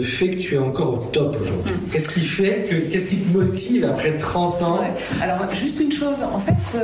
[0.01, 1.73] fait que tu es encore au top aujourd'hui?
[1.73, 1.91] Mm.
[1.91, 4.79] Qu'est-ce qui fait que, qu'est-ce qui te motive après 30 ans?
[5.21, 6.77] Alors, juste une chose, en fait,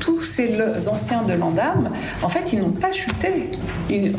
[0.00, 0.50] tous ces
[0.88, 1.88] anciens de l'Andam,
[2.22, 3.50] en fait, ils n'ont pas chuté.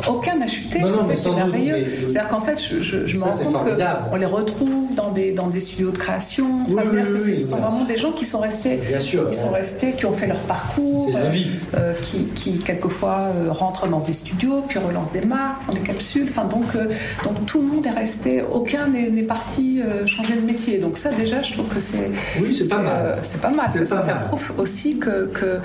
[0.10, 0.82] aucun n'a chuté,
[1.14, 1.86] c'est merveilleux.
[2.02, 5.60] C'est-à-dire qu'en fait, je, je, me rends compte qu'on les retrouve dans des, dans des
[5.60, 6.66] studios de création.
[6.66, 10.27] Que ce sont vraiment des gens qui sont restés, qui sont restés, qui ont fait
[10.27, 11.47] leur parcours, la vie.
[11.75, 15.82] Euh, qui, qui, quelquefois euh, rentrent dans des studios, puis relancent des marques, font des
[15.82, 16.27] capsules.
[16.30, 16.88] Enfin, donc, euh,
[17.23, 20.77] donc tout le monde est resté, aucun n'est parti changer de métier.
[20.77, 23.19] Donc ça, déjà, je trouve que c'est oui, c'est pas mal.
[23.21, 25.60] c'est pas mal parce que ça prouve aussi que, que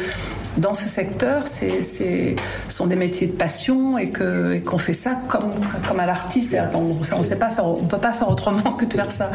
[0.58, 2.34] dans ce secteur, c'est
[2.68, 5.52] sont des métiers de passion et qu'on fait ça comme,
[5.88, 6.54] comme à l'artiste.
[6.74, 9.30] On ne sait pas faire, on peut pas faire autrement que de faire ça.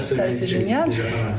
[0.00, 0.88] ça, c'est génial.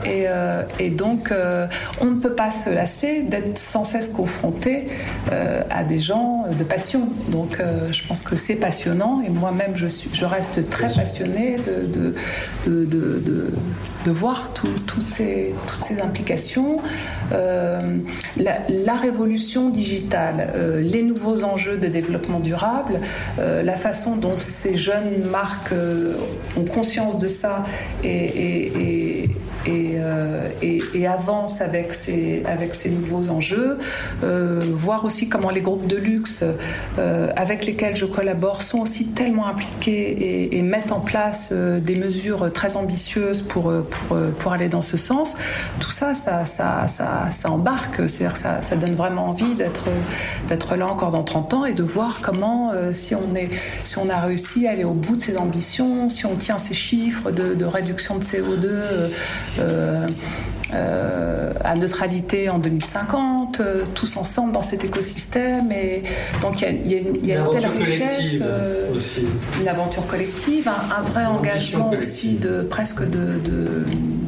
[0.06, 1.68] Et, euh, et, donc, euh,
[2.02, 4.88] on ne peut pas se lasser d'être sans cesse confronté
[5.32, 7.10] euh, à des gens de passion.
[7.30, 7.58] Donc,
[7.92, 12.16] je pense que c'est passionnant et moi-même, je, suis, je reste très passionnée de, de,
[12.86, 13.52] de,
[14.06, 16.80] de, voir toutes ces, toutes ces implications.
[17.32, 23.00] La, la révolution digitale, euh, les nouveaux enjeux de développement durable,
[23.40, 26.16] euh, la façon dont ces jeunes marques euh,
[26.58, 27.66] ont conscience de ça
[28.04, 29.30] et, et,
[31.08, 33.78] avancent avec ces, avec ces nouveaux enjeux,
[34.22, 36.44] voir aussi comment les groupes de luxe
[36.98, 42.78] avec lesquels je collabore sont aussi tellement impliqués et, mettent en place des mesures très
[42.78, 43.72] ambitieuses pour,
[44.52, 45.36] aller dans ce sens.
[45.80, 51.66] Tout ça, ça, embarque, c'est-à-dire ça, donne vraiment envie d'être, là encore dans 30 ans
[51.66, 55.38] et de voir comment, euh, si, on a réussi à aller au bout de ses
[55.38, 59.10] ambitions, si on tient ces chiffres de, réduction de CO2 euh, euh,
[59.53, 59.53] euh,
[61.64, 65.72] à neutralité en 2050, euh, tous ensemble dans cet écosystème.
[65.72, 66.04] Et
[66.42, 68.90] donc il y a, une, telle richesse, euh,
[69.60, 73.40] une aventure collective, un, vrai engagement aussi de presque de,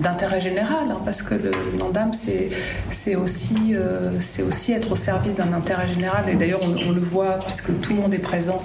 [0.02, 2.50] d'intérêt général, hein, parce que le Nandam c'est
[2.92, 3.76] c'est aussi
[4.20, 6.26] c'est aussi être au service d'un intérêt général.
[6.30, 8.62] Et d'ailleurs on, le voit puisque tout le monde est présent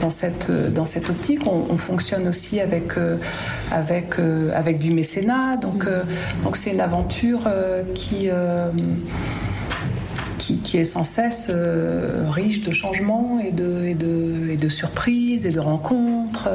[0.00, 1.40] dans cette dans cette optique.
[1.46, 2.92] On, fonctionne aussi avec
[3.70, 4.14] avec
[4.54, 5.56] avec du mécénat.
[5.56, 5.86] Donc
[6.44, 7.82] donc c'est une aventure euh,
[8.24, 8.70] euh,
[10.42, 14.68] qui, qui, est sans cesse euh, riche de changements et de, et, de, et de,
[14.68, 16.48] surprises et de rencontres.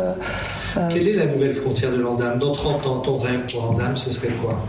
[0.91, 4.11] Quelle est la nouvelle frontière de l'Andam Dans 30 ans, ton rêve pour l'Andam, ce
[4.11, 4.59] serait quoi?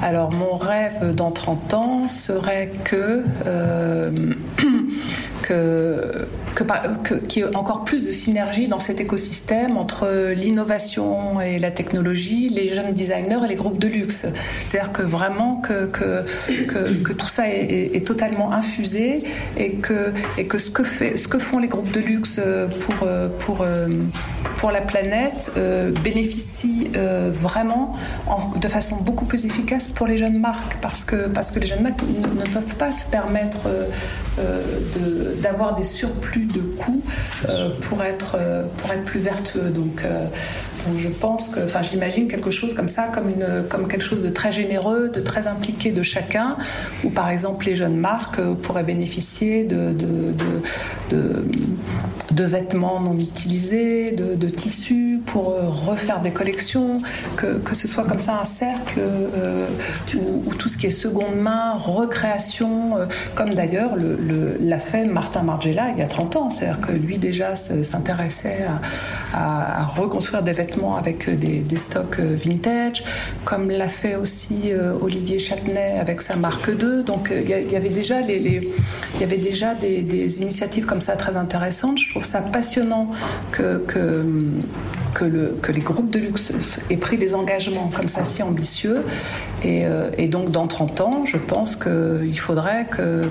[0.00, 3.24] Alors mon rêve dans 30 ans serait que,
[5.42, 11.70] que qu'il y ait encore plus de synergie dans cet écosystème entre l'innovation et la
[11.70, 14.26] technologie, les jeunes designers et les groupes de luxe.
[14.64, 19.22] C'est-à-dire que vraiment que, que, tout ça est, totalement infusé
[19.56, 22.40] et que, et que, ce, que fait, ce que font les groupes de luxe
[22.80, 23.64] pour, pour,
[24.56, 27.96] pour la planète euh, bénéficie euh, vraiment
[28.56, 31.82] de façon beaucoup plus efficace pour les jeunes marques parce que, parce que les jeunes
[31.82, 33.58] marques ne, peuvent pas se permettre
[34.38, 34.60] euh,
[35.40, 37.02] d'avoir des surplus de coûts
[37.48, 39.70] euh, pour, être, euh, pour être plus vertueux.
[39.70, 40.02] Donc,
[40.98, 44.28] je pense que, enfin, j'imagine quelque chose comme ça, comme, une, comme quelque chose de
[44.28, 46.56] très généreux, de très impliqué de chacun,
[47.04, 49.94] où par exemple les jeunes marques pourraient bénéficier de,
[52.44, 55.46] vêtements non utilisés, de, tissus pour
[55.86, 57.00] refaire des collections,
[57.36, 59.00] que, que, ce soit comme ça un cercle
[60.14, 62.96] où, tout ce qui est seconde main, recréation,
[63.34, 63.92] comme d'ailleurs
[64.60, 68.66] l'a fait Martin Margiela il y a 30 c'est-à-dire que lui déjà s'intéressait
[69.32, 73.04] à, reconstruire des vêtements avec des, stocks euh, vintage,
[73.44, 77.02] comme l'a fait aussi euh, Olivier Châtenay avec sa marque 2.
[77.02, 81.98] Donc euh, il y, avait déjà, des, initiatives comme ça très intéressantes.
[81.98, 83.10] Je trouve ça passionnant
[83.52, 84.24] que, que,
[85.14, 86.52] que, le, que les groupes de luxe
[86.90, 89.04] aient pris des engagements comme ça si ambitieux.
[89.62, 93.30] Et, donc dans 30 ans, je pense qu'il faudrait que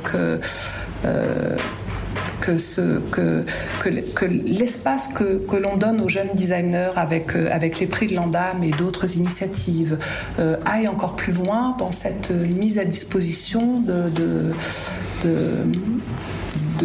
[2.43, 3.45] que, ce, que,
[3.79, 8.15] que, l'espace que, que l'on donne aux jeunes designers avec, euh, avec les prix de
[8.15, 9.97] l'Andam et d'autres initiatives
[10.39, 14.53] euh, aille encore plus loin dans cette mise à disposition de, de
[15.23, 15.39] de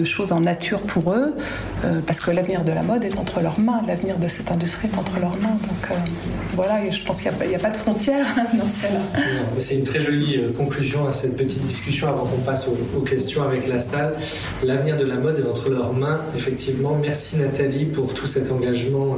[0.05, 1.35] choses en nature pour eux,
[1.85, 4.89] euh, parce que l'avenir de la mode est entre leurs mains, l'avenir de cette industrie
[4.93, 5.57] est entre leurs mains.
[5.63, 5.95] Donc euh,
[6.55, 9.23] voilà, et je pense qu'il n'y a, pas de frontières dans ce cas-là.
[9.59, 13.43] C'est une très jolie euh, conclusion à cette petite discussion avant qu'on passe aux, questions
[13.43, 14.15] avec la salle.
[14.63, 16.99] L'avenir de la mode est entre leurs mains, effectivement.
[17.01, 19.17] Merci Nathalie pour tout cet engagement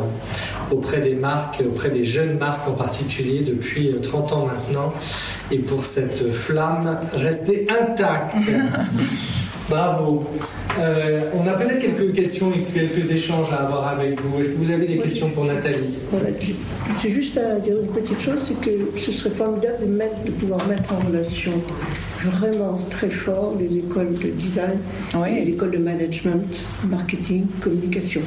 [0.71, 4.93] auprès des marques, auprès des jeunes marques en particulier depuis 30 ans maintenant.
[5.51, 8.37] Et pour cette flamme, restée intacte.
[9.69, 10.27] Bravo.
[10.79, 14.41] Euh, on a peut-être quelques questions et quelques échanges à avoir avec vous.
[14.41, 15.99] Est-ce que vous avez des questions pour Nathalie
[17.03, 20.31] J'ai juste à dire une petite chose, c'est que ce serait formidable de, mettre, de
[20.31, 21.53] pouvoir mettre en relation
[22.23, 24.79] vraiment très fort les écoles de design
[25.27, 28.21] et l'école de management, marketing, communication.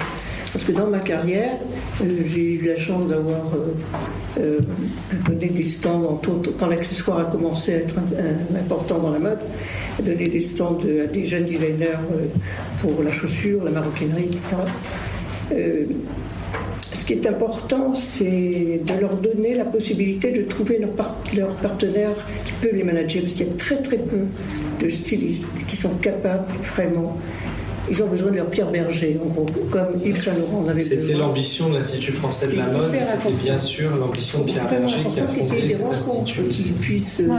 [0.52, 1.58] Parce que dans ma carrière,
[2.02, 3.42] euh, j'ai eu la chance d'avoir
[4.40, 4.60] euh,
[5.28, 7.96] donné des stands, entre autres, quand l'accessoire a commencé à être
[8.56, 9.40] important dans la mode
[10.02, 12.26] donner des stands à des jeunes designers euh,
[12.82, 14.42] pour la chaussure, la maroquinerie, etc.
[15.54, 15.86] Euh,
[16.94, 20.92] ce qui est important, c'est de leur donner la possibilité de trouver leur,
[21.36, 24.26] leur partenaire qui peut les manager, parce qu'il y a très très peu
[24.80, 27.18] de stylistes qui sont capables vraiment
[27.94, 30.82] ils ont besoin de leur Pierre Berger, en gros, comme Yves Saint Laurent en avait
[30.82, 35.04] C'était l'ambition de l'Institut français de la mode, c'était bien sûr l'ambition de Pierre Berger
[35.14, 36.44] qui a fondé cet institut.
[36.44, 37.30] Qui puissent euh,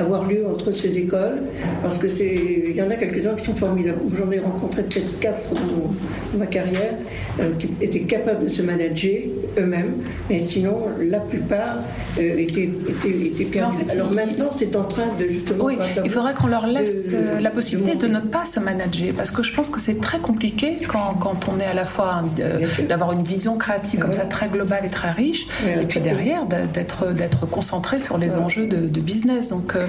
[0.00, 1.42] avoir lieu entre ces écoles,
[1.82, 2.34] parce que c'est,
[2.68, 4.00] il y en a quelques-uns qui sont formidables.
[4.16, 6.94] J'en ai rencontré peut-être quatre dans ma carrière
[7.40, 9.22] euh, qui étaient capables de se manager
[9.58, 9.94] eux-mêmes,
[10.28, 11.78] mais sinon la plupart
[12.18, 12.70] euh, étaient,
[13.04, 13.76] étaient, perdus.
[13.90, 15.64] Alors maintenant, c'est en train de justement.
[15.64, 19.42] Oui, il faudrait qu'on leur laisse la possibilité de ne pas se manager, parce que
[19.42, 23.12] je pense que c'est très compliqué quand, quand, on est à la fois euh, d'avoir
[23.12, 27.46] une vision créative comme ça très globale et très riche, et puis derrière d'être d'être
[27.46, 29.50] concentré sur les enjeux de, business.
[29.50, 29.86] Donc, euh,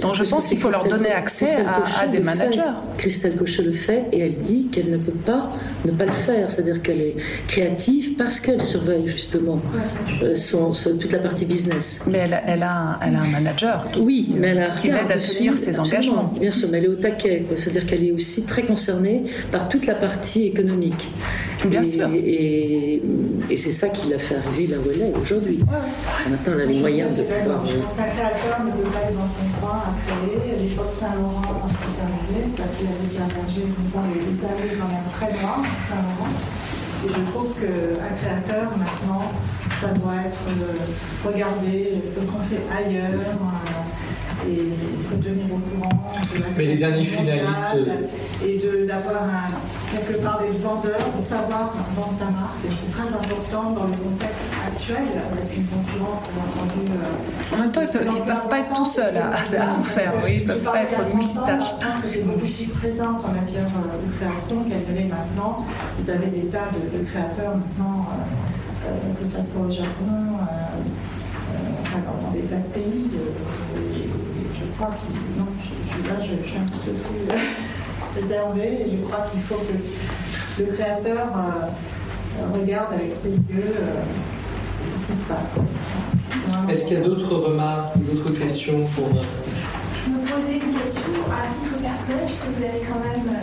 [0.00, 1.64] donc je pense qu'il faut leur donner accès
[2.00, 2.60] à, des managers.
[2.98, 5.50] Christelle Cochet le fait et elle dit qu'elle ne peut pas
[5.84, 9.60] ne pas le faire, c'est-à-dire qu'elle est créative parce qu'elle surveille justement
[10.22, 12.00] euh, son, toute la partie business.
[12.06, 14.88] Mais elle, elle, a, un, elle a un manager qui, oui, mais elle a qui
[14.88, 16.32] l'aide à tenir ses engagements.
[16.40, 19.86] Bien sûr, mais elle est au taquet, c'est-à-dire qu'elle est aussi très concernée par toute
[19.86, 21.08] la partie économique.
[21.64, 22.08] Bien et, sûr.
[22.14, 23.02] Et,
[23.54, 25.60] c'est ça qui l'a fait arriver là où elle est aujourd'hui.
[26.28, 27.64] Maintenant, elle a les moyens de pouvoir.
[27.66, 30.54] Je pense qu'un créateur ne peut pas être dans son coin à créer.
[30.54, 35.02] À l'époque Saint-Laurent, quand c'est arrivé, ça qui avait bien berger, les années dans la
[35.14, 36.32] très noir, Saint-Laurent.
[37.04, 39.32] Et je trouve qu'un créateur, maintenant,
[39.80, 43.10] ça doit être euh, regarder ce qu'on fait ailleurs.
[43.10, 43.72] Euh,
[44.48, 47.58] et se tenir au courant de la Mais les derniers finalistes.
[48.44, 49.22] Et d'avoir
[49.92, 52.58] quelque part des vendeurs, de savoir vendre sa marque.
[52.64, 54.51] C'est très important dans le contexte
[54.96, 56.90] avec une concurrence, bien entendu.
[56.90, 60.12] Euh, en même temps, ils ne peuvent, pas être tout seuls à, tout faire.
[60.24, 61.72] Oui, ils ne peuvent pas être multitâches.
[61.80, 65.64] Je que c'est beaucoup plus présente en matière euh, de création qu'elle l'est maintenant.
[65.98, 68.08] Vous avez des tas de, créateurs maintenant,
[68.86, 70.38] euh, que ce soit au Japon,
[71.92, 73.10] dans des tas de pays
[74.82, 74.90] crois
[75.38, 79.40] non, je, là, je, suis un petit peu plus euh, réservée et je crois qu'il
[79.42, 84.02] faut que le créateur euh, regarde avec ses yeux euh,
[85.34, 86.70] passe.
[86.70, 89.08] Est-ce qu'il y a d'autres remarques, d'autres questions pour.
[90.04, 93.36] Je me posais une question à titre personnel, puisque vous avez quand même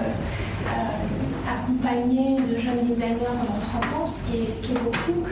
[1.47, 5.25] accompagné de jeunes designers pendant 30 ans, ce qui est, ce qui est beaucoup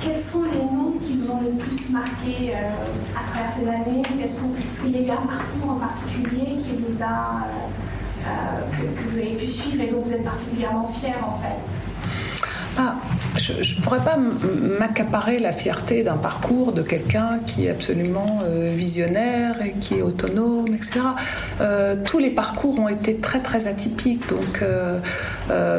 [0.00, 2.70] quels sont les noms qui vous ont le plus marqué euh,
[3.16, 4.02] à travers ces années?
[4.22, 9.10] Est-ce qu'il y a eu un parcours en particulier qui vous a, euh, euh, que,
[9.10, 12.42] vous avez pu suivre et dont vous êtes particulièrement fier en fait?
[12.78, 12.96] Ah,
[13.38, 14.18] je ne pourrais pas
[14.78, 20.02] m'accaparer la fierté d'un parcours de quelqu'un qui est absolument euh, visionnaire et qui est
[20.02, 21.00] autonome, etc.
[21.60, 24.28] Euh, tous les parcours ont été très très atypiques.
[24.28, 25.00] Donc, euh,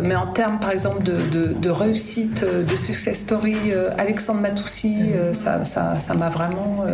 [0.02, 3.58] mais en termes, par exemple, de, réussite, de success story,
[3.98, 5.60] Alexandre Matoussi, ça
[6.18, 6.86] m'a vraiment,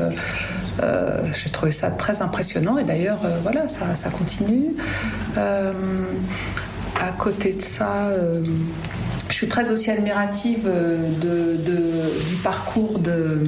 [1.32, 2.78] j'ai trouvé ça très impressionnant.
[2.78, 4.76] Et d'ailleurs, voilà, ça, ça continue.
[5.38, 8.10] à côté de ça
[9.36, 11.58] je suis très aussi admirative euh, de,
[12.30, 13.42] du parcours de,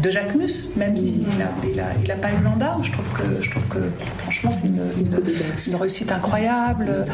[0.00, 2.76] de Jacques Mus, même s'il n'a il a, il a pas eu l'anda.
[2.82, 7.06] Je trouve que, je trouve que franchement, c'est une, une, réussite incroyable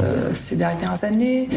[0.00, 1.48] euh, ces dernières années.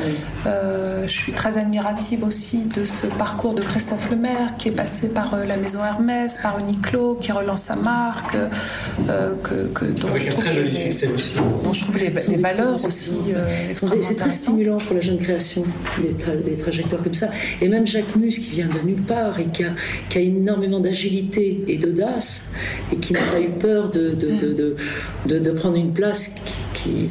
[0.47, 5.10] Euh, je suis très admirative aussi de ce parcours de Christophe Lemaire qui est passé
[5.10, 8.36] par la maison Hermès, par Uniqlo, qui relance sa marque.
[9.43, 11.34] que, que, dont Avec je un très joli succès aussi.
[11.63, 13.12] Dont je trouve les, les valeurs aussi
[13.69, 15.63] extrêmement C'est très stimulant pour la jeune création
[16.10, 17.30] des, trajectoires comme ça.
[17.62, 19.74] Et même Jacques Mus, qui vient de nulle part et qui a,
[20.10, 22.52] qui a énormément d'agilité et d'audace,
[22.91, 26.36] et qui n'a pas eu peur de prendre une place
[26.83, 27.09] qui,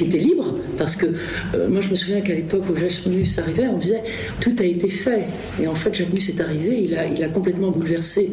[0.00, 3.66] était libre, parce que euh, moi je me souviens qu'à l'époque où Jacques Mus arrivait,
[3.66, 4.02] on disait
[4.40, 5.24] tout a été fait.
[5.60, 8.30] Et en fait, Jacques Mus est arrivé, il a, il a complètement bouleversé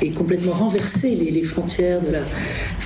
[0.00, 2.20] et complètement renversé les, frontières de, la,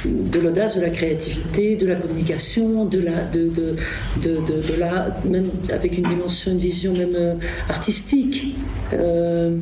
[0.07, 3.77] de l'audace, de la créativité, de la communication, de la, de, de,
[4.23, 7.35] de, la, même avec une dimension, une vision même euh,
[7.69, 8.57] artistique.
[8.95, 9.57] Euh,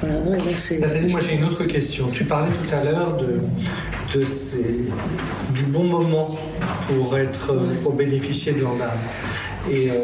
[0.00, 0.20] voilà,
[1.08, 2.08] moi j'ai une autre question.
[2.08, 3.40] Tu parlais tout à l'heure de,
[4.14, 4.24] de
[5.54, 6.36] du bon moment
[6.88, 8.90] pour, être, pour bénéficier de l'andam.
[9.68, 9.94] Et euh,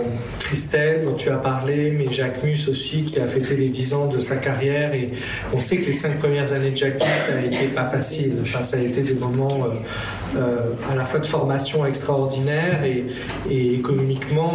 [0.40, 4.06] Christelle, dont tu as parlé, mais Jacques Mus aussi, qui a fêté les 10 ans
[4.06, 4.92] de sa carrière.
[4.94, 5.10] Et
[5.54, 8.36] on sait que les cinq premières années de Jacques Mus, ça a été pas facile.
[8.42, 13.04] Enfin, ça a été des moments euh, euh, à la fois de formation extraordinaire et,
[13.48, 14.52] économiquement,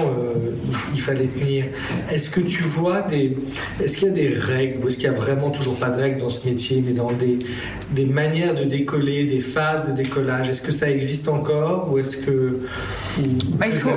[0.93, 1.65] il, fallait tenir.
[2.09, 3.37] Est-ce que tu vois des.
[3.81, 5.99] Est-ce qu'il y a des règles ou est-ce qu'il n'y a vraiment toujours pas de
[5.99, 7.39] règles dans ce métier, mais dans des,
[7.91, 10.49] des manières de décoller, des phases de décollage?
[10.49, 12.59] Est-ce que ça existe encore ou est-ce que.
[13.57, 13.89] Bah, il faut,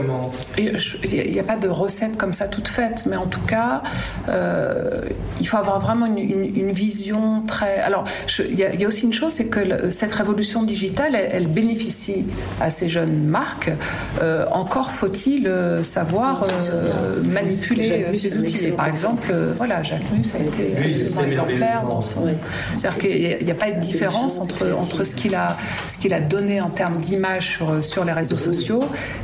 [1.12, 3.82] il n'y a pas de recette comme ça toute faite, mais en tout cas,
[4.28, 5.00] euh,
[5.40, 7.78] il faut avoir vraiment une, vision très.
[7.78, 8.04] Alors,
[8.38, 12.24] il y, a aussi une chose, c'est que cette révolution digitale, elle, bénéficie
[12.60, 13.70] à ces jeunes marques.
[14.22, 16.46] Euh, encore faut-il euh, savoir
[17.22, 18.66] manipuler ces outils.
[18.66, 22.28] Et par exemple, voilà, Jacques Mus a été absolument exemplaire dans son.
[22.76, 25.56] C'est-à-dire qu'il n'y a, pas de différence entre, entre ce qu'il a,
[25.88, 28.80] ce qu'il a donné en termes d'image sur, sur les réseaux sociaux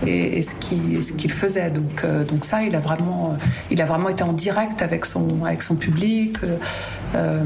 [0.06, 1.59] et, ce qu'il faisait.
[1.68, 3.36] Donc, euh, donc ça, il a vraiment,
[3.70, 6.36] il a vraiment été en direct avec son, avec son public.
[6.42, 6.56] Euh,
[7.14, 7.44] euh,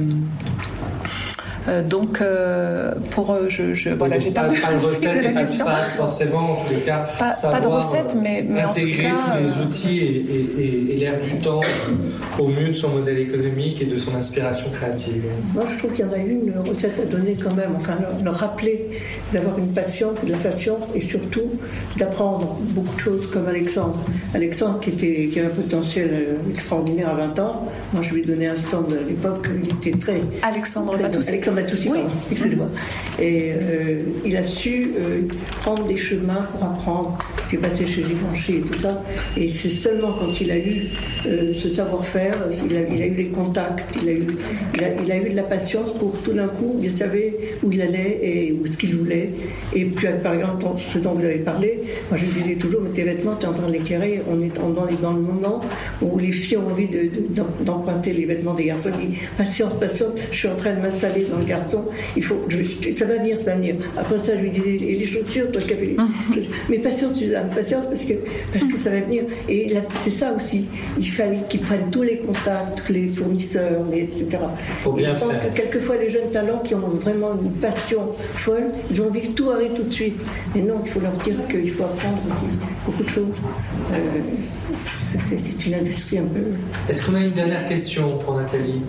[1.83, 5.59] donc, euh, pour euh, je, je voilà, j'ai pas, pas, de recette et pas de
[5.65, 7.07] passe forcément, en tous les cas.
[7.19, 10.97] Pas, pas de recette, mais, mais intégrer en tout cas, tous les outils et, et,
[10.97, 11.63] l'air du temps
[12.39, 15.25] au mieux de son modèle économique et de son inspiration créative.
[15.55, 17.73] Moi, je trouve qu'il y en a une recette à donner quand même.
[17.77, 18.99] Enfin, le, rappeler
[19.33, 21.53] d'avoir une patience, de la patience et surtout
[21.97, 23.97] d'apprendre beaucoup de choses comme Alexandre.
[24.35, 27.69] Alexandre qui, était, qui avait un potentiel extraordinaire à 20 ans.
[27.93, 29.49] Moi, je lui ai donné un stand à l'époque.
[29.63, 30.21] Il était très.
[30.43, 31.54] Alexandre très, Alexandre
[31.91, 31.99] oui.
[32.31, 32.69] excusez-moi.
[33.21, 35.23] Et euh, il a su euh,
[35.61, 37.19] prendre des chemins pour apprendre.
[37.53, 39.03] Il est passé chez Givenchy et tout ça.
[39.37, 40.89] Et c'est seulement quand il a eu
[41.27, 42.37] euh, ce savoir-faire,
[42.69, 44.27] il a, il a, eu des contacts, il a eu,
[45.05, 48.19] il a, eu de la patience pour tout d'un coup, il savait où il allait
[48.23, 49.31] et où ce qu'il voulait.
[49.75, 51.81] Et puis, par exemple, ce dont vous avez parlé,
[52.11, 54.23] moi je disais toujours, mais tes vêtements, tu es en train de l'éclairer.
[54.29, 55.61] On est dans, dans, le moment
[56.03, 56.89] où les filles ont envie
[57.61, 58.91] d'emprunter de, les vêtements des garçons.
[59.01, 61.85] Ils disent, patience, patience, je suis en train de m'installer dans garçon,
[62.17, 62.47] il faut,
[62.97, 63.77] ça va venir, ça va venir.
[63.97, 65.97] Après ça, je lui disais, et les chaussures, toi qui as fait les
[66.35, 66.51] chaussures.
[66.69, 68.15] Mais patience, Suzanne, patience, parce que,
[68.53, 69.25] parce que ça va venir.
[69.49, 69.75] Et
[70.05, 70.67] c'est ça aussi.
[70.99, 74.39] Il fallait qu'ils prennent tous les contacts, tous les fournisseurs, etc.
[74.83, 79.01] Faut je pense que quelquefois, les jeunes talents qui ont vraiment une passion folle, ils
[79.01, 80.21] ont envie que tout arrive tout de suite.
[80.55, 82.47] Mais non, il faut leur dire qu'il faut apprendre aussi
[82.87, 83.37] beaucoup de choses.
[83.93, 84.21] Euh,
[85.19, 86.53] c'est une industrie un peu.
[86.89, 88.81] Est-ce qu'on a une dernière question pour Nathalie?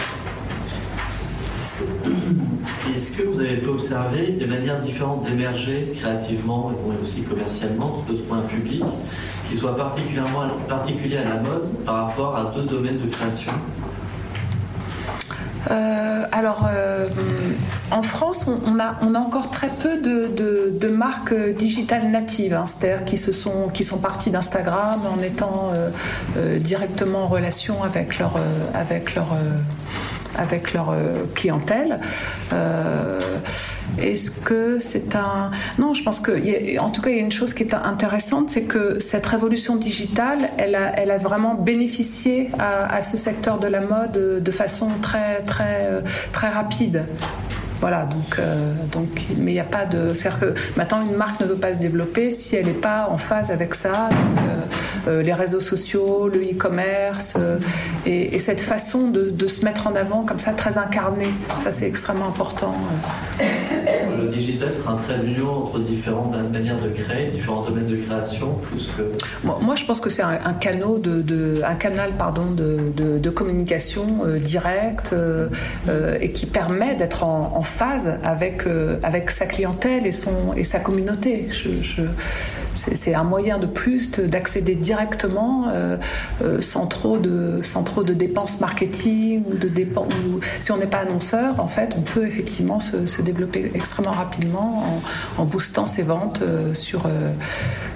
[3.16, 8.18] Est-ce que vous avez pu observer des manières différentes d'émerger créativement et aussi commercialement, de
[8.18, 8.84] trouver un public
[9.50, 13.54] qui soit particulièrement particulier à la mode par rapport à deux domaines de création?
[15.72, 17.08] Euh, alors, euh,
[17.90, 23.32] en France, on, a, encore très peu de, marques digitales natives, hein, c'est-à-dire qui, se
[23.32, 28.34] sont, qui sont parties d'Instagram en étant euh, directement en relation avec leur,
[28.74, 29.28] avec leur
[30.38, 32.00] avec leur euh, clientèle.
[32.54, 33.20] Euh,
[34.00, 35.52] est-ce que c'est un...
[35.80, 38.50] Non, je pense que, en tout cas, il y a une chose qui est intéressante,
[38.50, 44.44] c'est que cette révolution digitale, elle a, vraiment bénéficié à, ce secteur de la mode
[44.44, 46.02] de façon très, très, euh,
[46.34, 47.06] très rapide.
[47.80, 48.40] Voilà, donc,
[48.92, 50.14] donc mais il n'y a pas de.
[50.14, 53.18] C'est-à-dire que maintenant, une marque ne veut pas se développer si elle n'est pas en
[53.18, 54.10] phase avec ça.
[54.12, 54.65] Euh,
[55.08, 57.60] les réseaux sociaux, le e-commerce, euh,
[58.06, 61.28] et, cette façon de, se mettre en avant comme ça, très incarné.
[61.60, 62.76] Ça, c'est extrêmement important.
[63.40, 68.54] Le digital sera un trait d'union entre différentes manières de créer, différents domaines de création,
[68.56, 69.04] plus que...
[69.44, 75.16] Moi, je pense que c'est un, canal de, un canal pardon, de, communication euh, directe
[76.22, 78.64] et qui permet d'être en, phase avec,
[79.04, 81.48] avec sa clientèle et, son, et sa communauté.
[81.50, 82.02] je,
[82.76, 85.98] c'est un moyen de plus d'accéder directement euh,
[86.42, 90.14] euh, sans, trop de, sans trop de dépenses marketing ou de dépenses.
[90.60, 95.02] si on n'est pas annonceur, en fait, on peut effectivement se, développer extrêmement rapidement
[95.38, 97.08] en, boostant ses ventes euh, sur,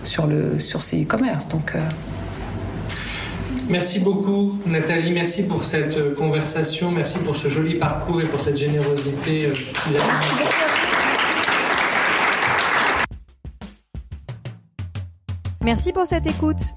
[0.04, 1.48] sur, le, sur ses e-commerce.
[1.48, 1.74] Donc,
[3.68, 8.58] Merci beaucoup Nathalie, merci pour cette conversation, merci pour ce joli parcours et pour cette
[8.58, 9.50] générosité.
[9.92, 10.79] Merci
[15.64, 16.74] Merci pour cette écoute.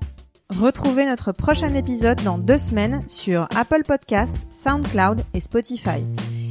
[0.51, 6.05] Retrouvez notre prochain épisode dans deux semaines sur Apple Podcast, SoundCloud et Spotify.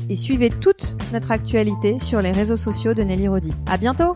[0.09, 3.53] Et suivez toute notre actualité sur les réseaux sociaux de Nelly Rodi.
[3.67, 4.15] À bientôt!